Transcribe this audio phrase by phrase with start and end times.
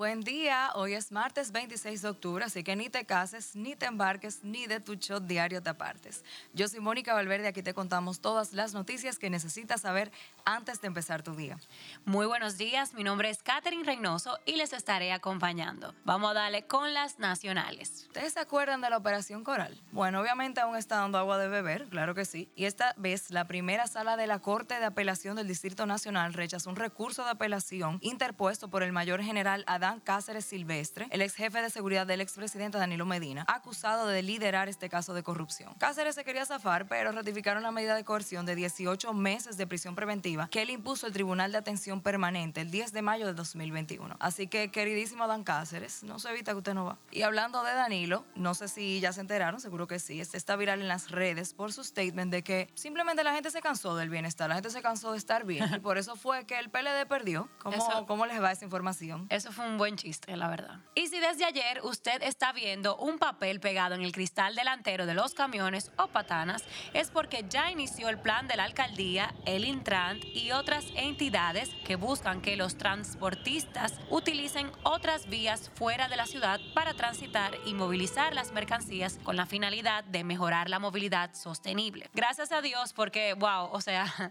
[0.00, 3.84] Buen día, hoy es martes 26 de octubre, así que ni te cases, ni te
[3.84, 6.24] embarques, ni de tu shot diario te apartes.
[6.54, 10.10] Yo soy Mónica Valverde, aquí te contamos todas las noticias que necesitas saber
[10.46, 11.58] antes de empezar tu día.
[12.06, 15.94] Muy buenos días, mi nombre es Katherine Reynoso y les estaré acompañando.
[16.06, 18.06] Vamos a darle con las nacionales.
[18.06, 19.78] ¿Ustedes se acuerdan de la Operación Coral?
[19.92, 22.48] Bueno, obviamente aún está dando agua de beber, claro que sí.
[22.56, 26.70] Y esta vez la primera sala de la Corte de Apelación del Distrito Nacional rechazó
[26.70, 31.60] un recurso de apelación interpuesto por el mayor general Adán Cáceres Silvestre, el ex jefe
[31.60, 35.74] de seguridad del expresidente Danilo Medina, acusado de liderar este caso de corrupción.
[35.78, 39.94] Cáceres se quería zafar, pero ratificaron la medida de coerción de 18 meses de prisión
[39.94, 44.16] preventiva que él impuso el Tribunal de Atención Permanente el 10 de mayo de 2021.
[44.20, 46.98] Así que, queridísimo Dan Cáceres, no se evita que usted no va.
[47.10, 50.56] Y hablando de Danilo, no sé si ya se enteraron, seguro que sí, este está
[50.56, 54.10] viral en las redes por su statement de que simplemente la gente se cansó del
[54.10, 57.06] bienestar, la gente se cansó de estar bien y por eso fue que el PLD
[57.08, 57.48] perdió.
[57.62, 59.26] ¿Cómo, ¿cómo les va esa información?
[59.30, 60.78] Eso fue un buen chiste, la verdad.
[60.94, 65.14] Y si desde ayer usted está viendo un papel pegado en el cristal delantero de
[65.14, 70.22] los camiones o patanas, es porque ya inició el plan de la alcaldía, el Intrant
[70.22, 76.60] y otras entidades que buscan que los transportistas utilicen otras vías fuera de la ciudad
[76.74, 82.10] para transitar y movilizar las mercancías con la finalidad de mejorar la movilidad sostenible.
[82.12, 84.30] Gracias a Dios porque, wow, o sea...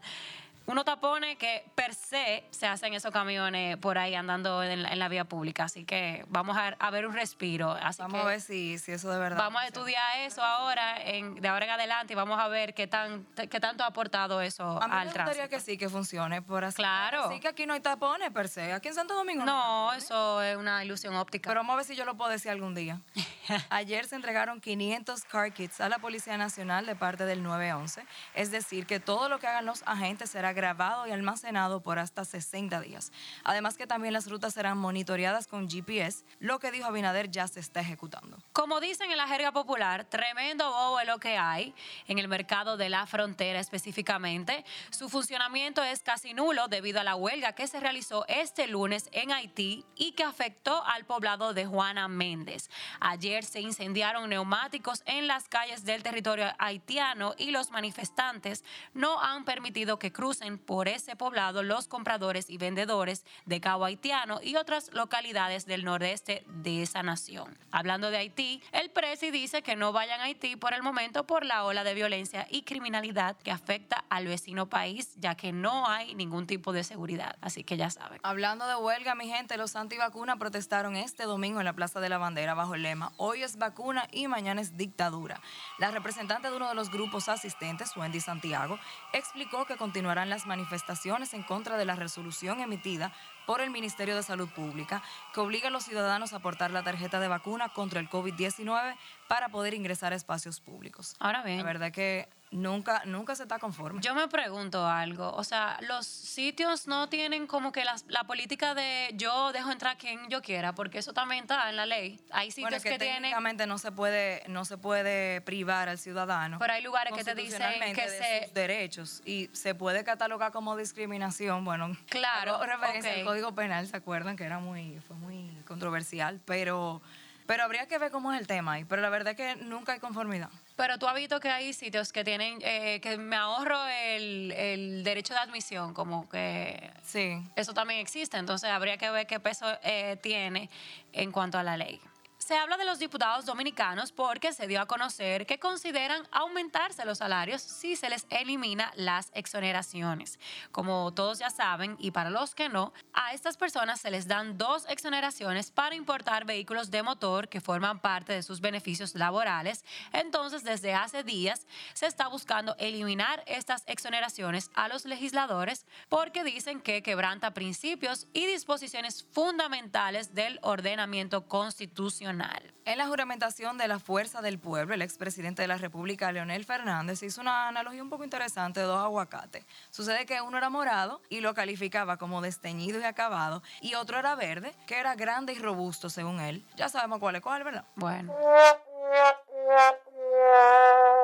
[0.70, 5.26] unos tapones que per se se hacen esos camiones por ahí andando en la, vía
[5.26, 5.64] pública.
[5.64, 7.76] Así que vamos a, ver un respiro.
[7.98, 9.38] vamos a ver si, si, eso de verdad.
[9.38, 12.86] Vamos a estudiar eso ahora, en, de ahora en adelante, y vamos a ver qué,
[12.86, 16.44] tan, qué tanto ha aportado eso a mí al me gustaría que sí, que funcione.
[16.44, 17.26] Por así, claro.
[17.26, 18.72] Así que aquí no hay tapones per se.
[18.72, 19.89] Aquí en Santo Domingo no.
[19.89, 21.50] No, eso es una ilusión óptica.
[21.50, 23.02] Pero vamos a ver si yo lo puedo decir algún día.
[23.72, 28.06] Ayer se entregaron 500 car kits a la Policía Nacional de parte del 911.
[28.36, 32.25] Es decir, que todo lo que hagan los agentes será grabado y almacenado por hasta
[32.25, 33.13] 60 días.
[33.45, 37.61] Además que también las rutas serán monitoreadas con GPS, lo que dijo Abinader ya se
[37.61, 38.37] está ejecutando.
[38.52, 41.73] Como dicen en la jerga popular, tremendo bobo es lo que hay
[42.08, 44.65] en el mercado de la frontera específicamente.
[44.89, 49.31] Su funcionamiento es casi nulo debido a la huelga que se realizó este lunes en
[49.31, 52.69] Haití y que afectó al poblado de Juana Méndez.
[52.99, 59.45] Ayer se incendiaron neumáticos en las calles del territorio haitiano y los manifestantes no han
[59.45, 64.89] permitido que crucen por ese poblado los compradores y vendedores de Cabo Haitiano y otras
[64.94, 67.58] localidades del nordeste de esa nación.
[67.72, 71.45] Hablando de Haití, el presi dice que no vayan a Haití por el momento por
[71.45, 76.16] la ola de violencia y criminalidad que afecta al vecino país, ya que no hay
[76.16, 77.36] ningún tipo de seguridad.
[77.42, 78.20] Así que ya saben.
[78.23, 82.17] Hablando de huelga, mi gente, los antivacunas protestaron este domingo en la Plaza de la
[82.17, 85.42] Bandera bajo el lema Hoy es vacuna y mañana es dictadura.
[85.78, 88.80] La representante de uno de los grupos asistentes, Wendy Santiago,
[89.14, 93.12] explicó que continuarán las manifestaciones manifestaciones en contra de la resolución emitida
[93.48, 95.02] por el Ministerio de Salud Pública
[95.34, 98.95] que obliga a los ciudadanos a aportar la tarjeta de vacuna contra el COVID-19
[99.28, 101.16] para poder ingresar a espacios públicos.
[101.20, 101.58] Ahora bien.
[101.58, 104.02] La verdad que nunca, nunca se está conforme.
[104.02, 109.11] Yo me pregunto algo, o sea, los sitios no tienen como que la, política de
[109.15, 112.20] yo dejo entrar quien yo quiera, porque eso también está en la ley.
[112.32, 116.60] Hay sitios que, técnicamente no se puede, no se puede privar al ciudadano.
[116.60, 117.61] Pero hay lugares que te dicen
[117.93, 121.66] que de sus derechos y se puede catalogar como discriminación.
[121.66, 124.36] Bueno, claro, referencia al Código Penal, ¿se acuerdan?
[124.36, 127.02] Que era muy, fue muy controversial, pero
[127.49, 128.86] pero habría que ver cómo es el tema ahí.
[128.86, 130.51] Pero la verdad es que nunca hay conformidad.
[130.80, 135.04] Pero tú has visto que hay sitios que tienen, eh, que me ahorro el, el,
[135.04, 136.90] derecho de admisión, como que...
[137.04, 137.38] Sí.
[137.57, 140.69] Eso también existe, entonces habría que ver qué peso eh, tiene
[141.12, 142.00] en cuanto a la ley.
[142.50, 147.19] Se habla de los diputados dominicanos porque se dio a conocer que consideran aumentarse los
[147.19, 150.39] salarios si se les elimina las exoneraciones.
[150.71, 154.57] Como todos ya saben, y para los que no, a estas personas se les dan
[154.57, 159.86] dos exoneraciones para importar vehículos de motor que forman parte de sus beneficios laborales.
[160.12, 166.81] Entonces, desde hace días se está buscando eliminar estas exoneraciones a los legisladores porque dicen
[166.81, 172.38] que quebranta principios y disposiciones fundamentales del ordenamiento constitucional.
[172.86, 177.21] En la juramentación de la Fuerza del Pueblo, el expresidente de la República, Leonel Fernández,
[177.21, 179.65] hizo una analogía un poco interesante de dos aguacates.
[179.91, 184.36] Sucede que uno era morado y lo calificaba como desteñido y acabado, y otro era
[184.36, 186.65] verde, que era grande y robusto según él.
[186.75, 187.86] Ya sabemos cuál es cuál, ¿verdad?
[187.95, 188.36] Bueno.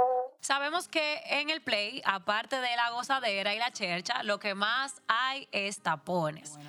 [0.45, 5.01] Sabemos que en el play, aparte de la gozadera y la chercha, lo que más
[5.07, 6.59] hay es tapones.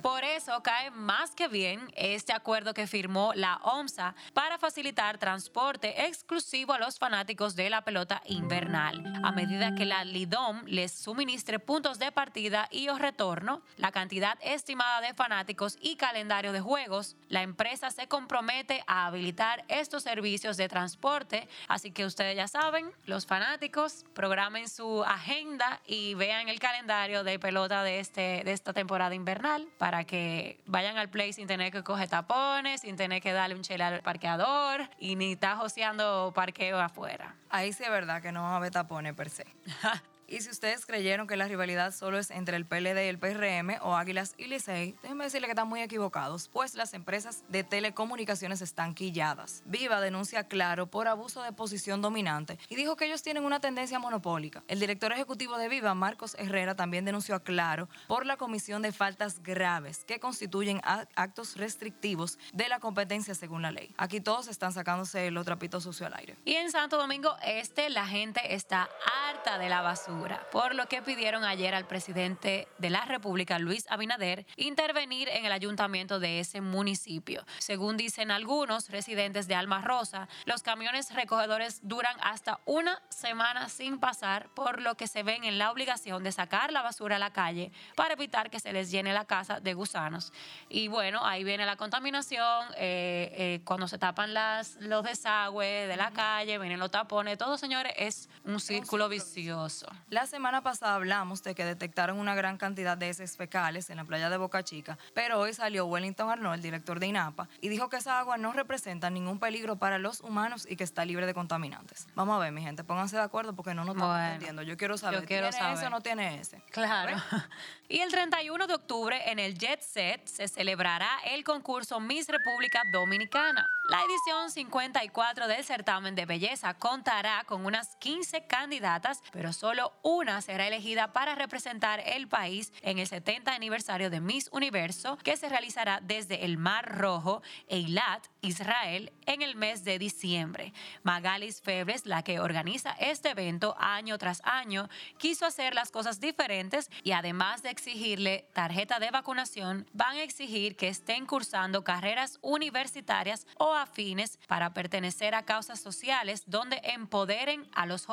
[0.00, 6.06] Por eso cae más que bien este acuerdo que firmó la OMSA para facilitar transporte
[6.06, 9.04] exclusivo a los fanáticos de la pelota invernal.
[9.22, 14.38] A medida que la Lidom les suministre puntos de partida y o retorno, la cantidad
[14.40, 20.56] estimada de fanáticos y calendario de juegos, la empresa se compromete a habilitar estos servicios
[20.56, 21.50] de transporte.
[21.68, 27.38] Así que ustedes ya saben, los fanáticos programen su agenda y vean el calendario de
[27.38, 31.82] pelota de, este, de esta temporada invernal para que vayan al play sin tener que
[31.82, 36.78] coger tapones, sin tener que darle un chile al parqueador y ni estar joseando parqueo
[36.78, 37.34] afuera.
[37.50, 39.46] Ahí sí es verdad que no va a haber tapones per se.
[40.28, 43.78] Y si ustedes creyeron que la rivalidad solo es entre el PLD y el PRM
[43.80, 48.60] o Águilas y Licey, déjenme decirle que están muy equivocados, pues las empresas de telecomunicaciones
[48.60, 49.62] están quilladas.
[49.66, 54.00] Viva denuncia Claro por abuso de posición dominante y dijo que ellos tienen una tendencia
[54.00, 54.64] monopólica.
[54.66, 58.90] El director ejecutivo de Viva, Marcos Herrera, también denunció a Claro por la comisión de
[58.90, 60.80] faltas graves que constituyen
[61.14, 63.94] actos restrictivos de la competencia según la ley.
[63.96, 66.36] Aquí todos están sacándose los trapitos sucios al aire.
[66.44, 68.88] Y en Santo Domingo Este, la gente está
[69.28, 70.15] harta de la basura
[70.50, 75.52] por lo que pidieron ayer al presidente de la República, Luis Abinader, intervenir en el
[75.52, 77.44] ayuntamiento de ese municipio.
[77.58, 83.98] Según dicen algunos residentes de Alma Rosa, los camiones recogedores duran hasta una semana sin
[83.98, 87.32] pasar, por lo que se ven en la obligación de sacar la basura a la
[87.32, 90.32] calle para evitar que se les llene la casa de gusanos.
[90.68, 95.96] Y bueno, ahí viene la contaminación, eh, eh, cuando se tapan las, los desagües de
[95.96, 99.86] la calle, vienen los tapones, todo señores es un círculo vicioso.
[100.08, 104.04] La semana pasada hablamos de que detectaron una gran cantidad de heces fecales en la
[104.04, 107.96] playa de Boca Chica, pero hoy salió Wellington Arnold, director de INAPA, y dijo que
[107.96, 112.06] esa agua no representa ningún peligro para los humanos y que está libre de contaminantes.
[112.14, 114.62] Vamos a ver, mi gente, pónganse de acuerdo porque no nos estamos entendiendo.
[114.62, 116.62] Yo quiero saber, yo quiero ¿tiene ese o no tiene ese?
[116.70, 117.16] Claro.
[117.88, 122.82] y el 31 de octubre en el Jet Set se celebrará el concurso Miss República
[122.92, 123.66] Dominicana.
[123.88, 130.40] La edición 54 del certamen de belleza contará con unas 15 candidatas, pero solo una
[130.42, 135.48] será elegida para representar el país en el 70 aniversario de Miss Universo, que se
[135.48, 140.72] realizará desde el Mar Rojo, Eilat, Israel, en el mes de diciembre.
[141.02, 146.90] Magalis Febres, la que organiza este evento año tras año, quiso hacer las cosas diferentes
[147.02, 153.46] y además de exigirle tarjeta de vacunación, van a exigir que estén cursando carreras universitarias
[153.58, 158.06] o afines para pertenecer a causas sociales donde empoderen a los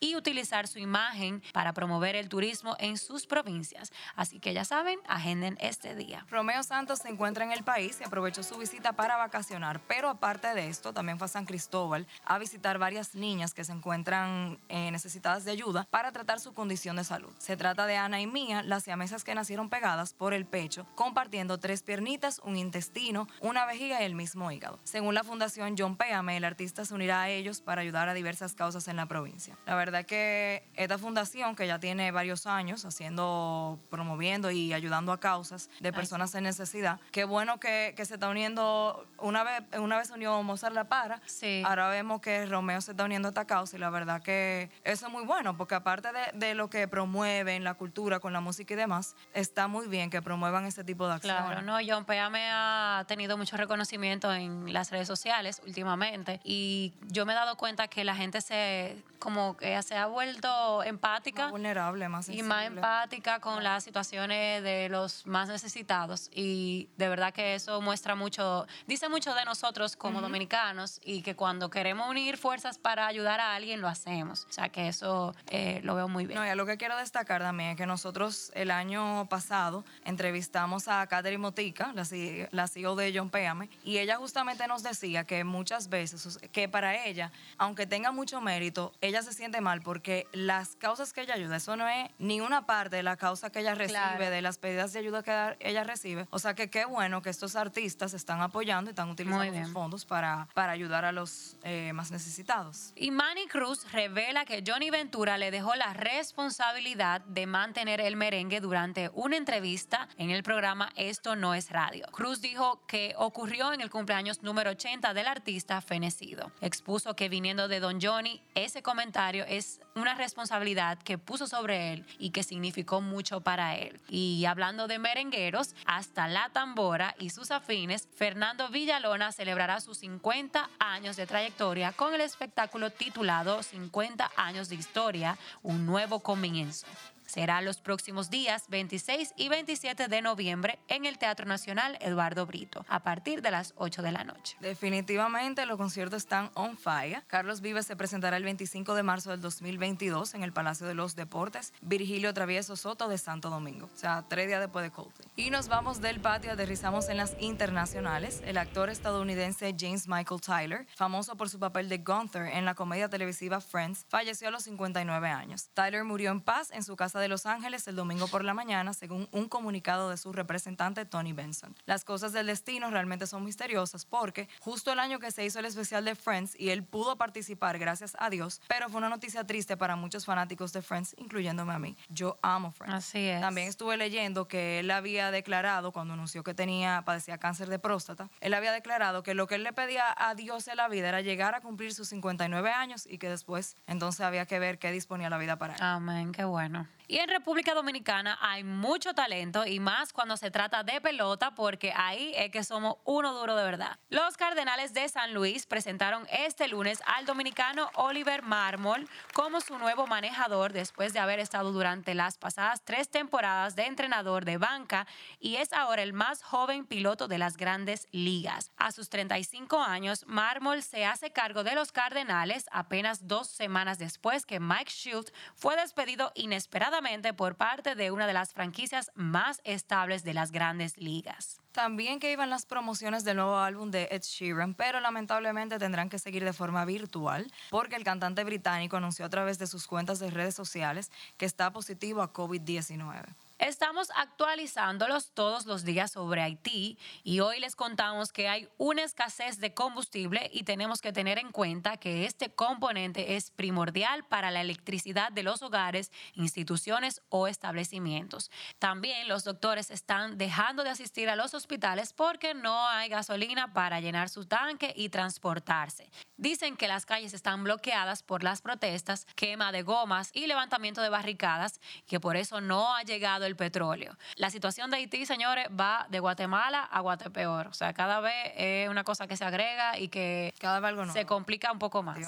[0.00, 3.92] y utilizar su imagen para promover el turismo en sus provincias.
[4.14, 6.26] Así que ya saben, agenden este día.
[6.28, 10.52] Romeo Santos se encuentra en el país y aprovechó su visita para vacacionar, pero aparte
[10.54, 14.90] de esto, también fue a San Cristóbal a visitar varias niñas que se encuentran eh,
[14.90, 17.32] necesitadas de ayuda para tratar su condición de salud.
[17.38, 21.58] Se trata de Ana y Mía, las siamesas que nacieron pegadas por el pecho, compartiendo
[21.58, 24.78] tres piernitas, un intestino, una vejiga y el mismo hígado.
[24.84, 28.54] Según la Fundación John Péame, el artista se unirá a ellos para ayudar a diversas
[28.54, 29.53] causas en la provincia.
[29.66, 35.20] La verdad que esta fundación, que ya tiene varios años haciendo, promoviendo y ayudando a
[35.20, 39.98] causas de personas en necesidad, qué bueno que, que, se está uniendo, una vez, una
[39.98, 41.62] vez unió Mozart La Para, sí.
[41.64, 45.06] ahora vemos que Romeo se está uniendo a esta causa y la verdad que eso
[45.06, 48.74] es muy bueno, porque aparte de, de lo que promueven la cultura con la música
[48.74, 51.42] y demás, está muy bien que promuevan ese tipo de acciones.
[51.42, 57.26] Claro, no, John Péame ha tenido mucho reconocimiento en las redes sociales últimamente y yo
[57.26, 61.44] me he dado cuenta que la gente se como que se ha vuelto empática.
[61.44, 62.46] Más vulnerable, más sensible.
[62.46, 66.30] Y más empática con las situaciones de los más necesitados.
[66.32, 71.36] Y de verdad que eso muestra mucho, dice mucho de nosotros como dominicanos y que
[71.36, 74.46] cuando queremos unir fuerzas para ayudar a alguien, lo hacemos.
[74.48, 76.38] O sea que eso eh, lo veo muy bien.
[76.38, 81.06] No, y lo que quiero destacar también es que nosotros el año pasado entrevistamos a
[81.06, 82.04] Catherine Motica, la,
[82.50, 87.04] la CEO de John Péame, y ella justamente nos decía que muchas veces, que para
[87.04, 91.56] ella, aunque tenga mucho mérito, ella se siente mal porque las causas que ella ayuda,
[91.56, 94.92] eso no es ni una parte de la causa que ella recibe, de las pedidas
[94.92, 96.26] de ayuda que ella recibe.
[96.30, 100.04] O sea que qué bueno que estos artistas están apoyando y están utilizando sus fondos
[100.04, 102.92] para, para ayudar a los eh, más necesitados.
[102.94, 108.60] Y Manny Cruz revela que Johnny Ventura le dejó la responsabilidad de mantener el merengue
[108.60, 112.06] durante una entrevista en el programa Esto no es radio.
[112.12, 116.52] Cruz dijo que ocurrió en el cumpleaños número 80 del artista fenecido.
[116.60, 119.13] Expuso que viniendo de Don Johnny, ese comentario
[119.46, 124.00] es una responsabilidad que puso sobre él y que significó mucho para él.
[124.08, 130.68] Y hablando de merengueros, hasta la tambora y sus afines, Fernando Villalona celebrará sus 50
[130.80, 136.86] años de trayectoria con el espectáculo titulado 50 años de historia, un nuevo comienzo
[137.34, 142.86] será los próximos días 26 y 27 de noviembre en el Teatro Nacional Eduardo Brito,
[142.88, 144.56] a partir de las 8 de la noche.
[144.60, 147.24] Definitivamente los conciertos están on fire.
[147.26, 151.16] Carlos Vives se presentará el 25 de marzo del 2022 en el Palacio de los
[151.16, 151.72] Deportes.
[151.82, 153.90] Virgilio Travieso Soto de Santo Domingo.
[153.92, 155.28] O sea, tres días después de Coldplay.
[155.34, 158.42] Y nos vamos del patio, aterrizamos en las internacionales.
[158.44, 163.08] El actor estadounidense James Michael Tyler, famoso por su papel de Gunther en la comedia
[163.08, 165.68] televisiva Friends, falleció a los 59 años.
[165.74, 168.94] Tyler murió en paz en su casa de Los Ángeles el domingo por la mañana,
[168.94, 171.74] según un comunicado de su representante Tony Benson.
[171.86, 175.64] Las cosas del destino realmente son misteriosas porque justo el año que se hizo el
[175.64, 179.76] especial de Friends y él pudo participar, gracias a Dios, pero fue una noticia triste
[179.76, 181.96] para muchos fanáticos de Friends, incluyéndome a mí.
[182.08, 182.94] Yo amo Friends.
[182.94, 183.40] Así es.
[183.40, 188.30] También estuve leyendo que él había declarado, cuando anunció que tenía, padecía cáncer de próstata,
[188.40, 191.20] él había declarado que lo que él le pedía a Dios en la vida era
[191.20, 195.30] llegar a cumplir sus 59 años y que después entonces había que ver qué disponía
[195.30, 195.80] la vida para él.
[195.82, 196.86] Amén, qué bueno.
[197.06, 201.92] Y en República Dominicana hay mucho talento y más cuando se trata de pelota porque
[201.94, 203.98] ahí es que somos uno duro de verdad.
[204.08, 210.06] Los Cardenales de San Luis presentaron este lunes al dominicano Oliver Mármol como su nuevo
[210.06, 215.06] manejador después de haber estado durante las pasadas tres temporadas de entrenador de banca
[215.38, 218.72] y es ahora el más joven piloto de las grandes ligas.
[218.78, 224.46] A sus 35 años, Mármol se hace cargo de los Cardenales apenas dos semanas después
[224.46, 226.93] que Mike Shield fue despedido inesperadamente
[227.36, 231.60] por parte de una de las franquicias más estables de las grandes ligas.
[231.72, 236.20] También que iban las promociones del nuevo álbum de Ed Sheeran, pero lamentablemente tendrán que
[236.20, 240.30] seguir de forma virtual porque el cantante británico anunció a través de sus cuentas de
[240.30, 243.24] redes sociales que está positivo a COVID-19.
[243.64, 249.58] Estamos actualizándolos todos los días sobre Haití y hoy les contamos que hay una escasez
[249.58, 254.60] de combustible y tenemos que tener en cuenta que este componente es primordial para la
[254.60, 258.50] electricidad de los hogares, instituciones o establecimientos.
[258.78, 263.98] También los doctores están dejando de asistir a los hospitales porque no hay gasolina para
[263.98, 266.10] llenar su tanque y transportarse.
[266.36, 271.08] Dicen que las calles están bloqueadas por las protestas, quema de gomas y levantamiento de
[271.08, 274.16] barricadas, que por eso no ha llegado el petróleo.
[274.36, 277.68] La situación de Haití, señores, va de Guatemala a Guatepeor.
[277.68, 281.12] O sea, cada vez es una cosa que se agrega y que cada vez algo
[281.12, 282.18] se complica un poco más.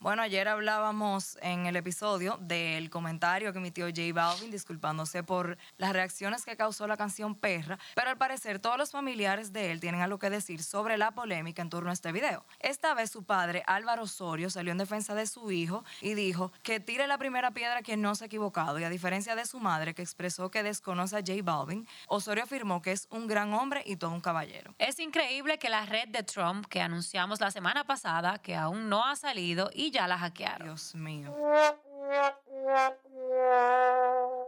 [0.00, 5.92] Bueno, ayer hablábamos en el episodio del comentario que emitió J Balvin disculpándose por las
[5.92, 10.00] reacciones que causó la canción Perra, pero al parecer todos los familiares de él tienen
[10.00, 12.44] algo que decir sobre la polémica en torno a este video.
[12.58, 16.80] Esta vez su padre, Álvaro Osorio, salió en defensa de su hijo y dijo que
[16.80, 19.94] tire la primera piedra quien no se ha equivocado y a diferencia de su madre
[19.94, 23.96] que expresó que desconoce a J Balvin, Osorio afirmó que es un gran hombre y
[23.96, 24.72] todo un caballero.
[24.78, 29.04] Es increíble que la red de Trump que anunciamos la semana pasada, que aún no
[29.04, 30.68] ha salido y ya la hackearon.
[30.68, 31.34] Dios mío.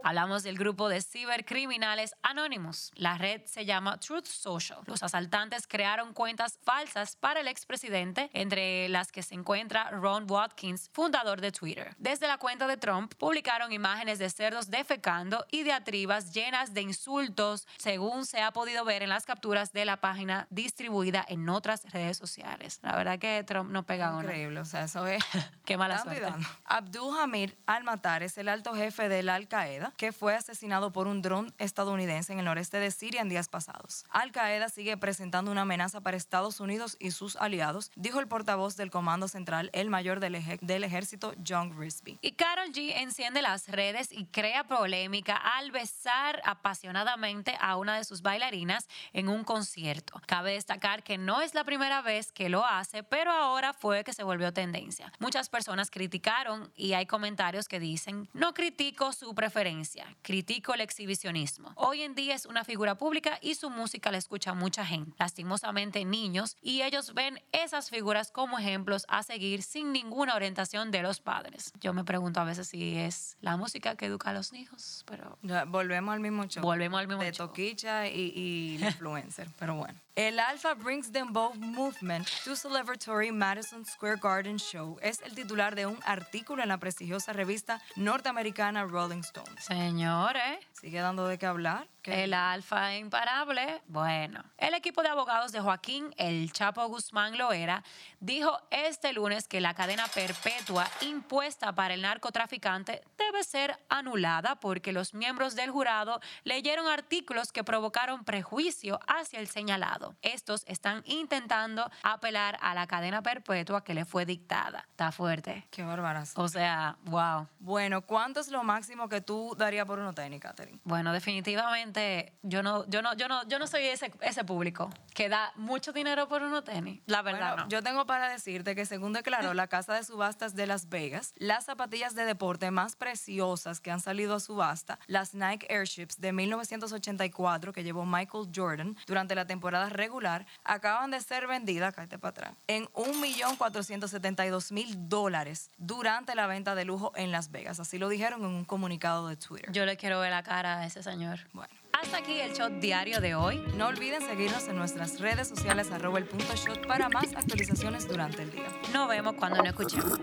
[0.07, 2.91] Hablamos del grupo de cibercriminales anónimos.
[2.93, 4.77] La red se llama Truth Social.
[4.85, 10.91] Los asaltantes crearon cuentas falsas para el expresidente, entre las que se encuentra Ron Watkins,
[10.93, 11.95] fundador de Twitter.
[11.97, 17.67] Desde la cuenta de Trump publicaron imágenes de cerdos defecando y diatribas llenas de insultos,
[17.77, 22.15] según se ha podido ver en las capturas de la página distribuida en otras redes
[22.15, 22.77] sociales.
[22.83, 24.25] La verdad que Trump no pega una.
[24.25, 25.23] Increíble, o sea, eso es...
[25.65, 26.31] Qué mala suerte.
[26.65, 31.21] Abdul Hamid al-Matar es el alto jefe de la Al-Qaeda que fue asesinado por un
[31.21, 34.05] dron estadounidense en el noreste de Siria en días pasados.
[34.09, 38.91] Al-Qaeda sigue presentando una amenaza para Estados Unidos y sus aliados, dijo el portavoz del
[38.91, 42.19] Comando Central, el mayor del, ejército, John Risby.
[42.21, 48.03] Y Carol G enciende las redes y crea polémica al besar apasionadamente a una de
[48.03, 50.21] sus bailarinas en un concierto.
[50.25, 54.13] Cabe destacar que no es la primera vez que lo hace, pero ahora fue que
[54.13, 55.11] se volvió tendencia.
[55.19, 59.84] Muchas personas criticaron y hay comentarios que dicen, no critico su preferencia
[60.21, 61.71] critico el exhibicionismo.
[61.75, 66.05] Hoy en día es una figura pública y su música la escucha mucha gente, lastimosamente
[66.05, 71.19] niños, y ellos ven esas figuras como ejemplos a seguir sin ninguna orientación de los
[71.19, 71.71] padres.
[71.79, 75.37] Yo me pregunto a veces si es la música que educa a los hijos, pero...
[75.67, 76.63] volvemos al mismo show.
[76.63, 79.99] Volvemos al mismo De toquicha y, y influencer, pero bueno.
[80.15, 85.75] El Alpha Brings Them Both Movement to Celebratory Madison Square Garden Show es el titular
[85.75, 89.51] de un artículo en la prestigiosa revista norteamericana Rolling Stone.
[89.75, 90.59] Señores.
[90.79, 91.87] Sigue dando de qué hablar.
[92.03, 93.81] El alfa imparable.
[93.87, 97.83] Bueno, el equipo de abogados de Joaquín El Chapo Guzmán Loera
[98.19, 104.91] dijo este lunes que la cadena perpetua impuesta para el narcotraficante debe ser anulada porque
[104.91, 110.15] los miembros del jurado leyeron artículos que provocaron prejuicio hacia el señalado.
[110.21, 114.85] Estos están intentando apelar a la cadena perpetua que le fue dictada.
[114.91, 115.67] Está fuerte.
[115.71, 116.33] Qué bárbaras.
[116.35, 117.47] O sea, wow.
[117.59, 120.39] Bueno, ¿cuánto es lo máximo que tú darías por unos tenis,
[120.83, 125.29] Bueno, definitivamente yo no, yo no, yo no, yo no soy ese, ese público que
[125.29, 127.01] da mucho dinero por unos tenis.
[127.05, 127.69] La verdad, Bueno, no.
[127.69, 131.65] Yo tengo para decirte que según declaró la Casa de Subastas de Las Vegas, las
[131.65, 137.73] zapatillas de deporte más preciosas que han salido a subasta, las Nike Airships de 1984
[137.73, 142.53] que llevó Michael Jordan durante la temporada regular, acaban de ser vendidas, cállate para atrás,
[142.67, 147.79] en 1.472.000 dólares durante la venta de lujo en Las Vegas.
[147.79, 149.71] Así lo dijeron en un comunicado de Twitter.
[149.71, 151.39] Yo le quiero ver la cara a ese señor.
[151.53, 151.73] Bueno.
[151.91, 153.63] Hasta aquí el show diario de hoy.
[153.77, 158.43] No olviden seguirnos en nuestras redes sociales arroba el punto shot para más actualizaciones durante
[158.43, 158.67] el día.
[158.93, 160.19] Nos vemos cuando nos escuchemos.